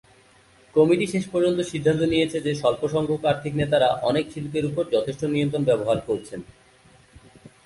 Committee 0.75 1.05
শেষ 1.13 1.23
পর্যন্ত 1.33 1.59
সিদ্ধান্ত 1.71 2.01
নিয়েছে 2.03 2.37
যে 2.45 2.51
স্বল্প 2.61 2.81
সংখ্যক 2.93 3.21
আর্থিক 3.31 3.53
নেতারা 3.59 3.89
অনেক 4.09 4.25
শিল্পের 4.33 4.67
উপর 4.69 4.83
যথেষ্ট 4.95 5.21
নিয়ন্ত্রণ 5.25 5.63
ব্যবহার 5.69 5.97
করছেন। 6.07 6.39